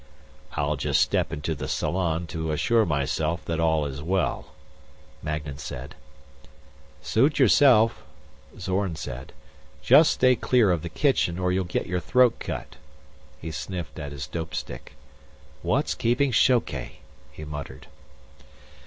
"I'll 0.53 0.77
just 0.77 0.99
step 0.99 1.31
into 1.31 1.53
the 1.53 1.67
salon 1.67 2.25
to 2.25 2.51
assure 2.51 2.87
myself 2.87 3.45
that 3.45 3.59
all 3.59 3.85
is 3.85 4.01
well," 4.01 4.55
Magnan 5.21 5.59
said. 5.59 5.93
"Suit 7.03 7.37
yourself," 7.37 8.01
Zorn 8.57 8.95
said. 8.95 9.31
"Just 9.83 10.13
stay 10.13 10.35
clear 10.35 10.71
of 10.71 10.81
the 10.81 10.89
kitchen, 10.89 11.37
or 11.37 11.51
you'll 11.51 11.65
get 11.65 11.85
your 11.85 11.99
throat 11.99 12.39
cut." 12.39 12.77
He 13.39 13.51
sniffed 13.51 13.99
at 13.99 14.11
his 14.11 14.25
dope 14.25 14.55
stick. 14.55 14.93
"What's 15.61 15.93
keeping 15.93 16.31
Shoke?" 16.31 16.71
he 17.31 17.45
muttered. 17.45 17.85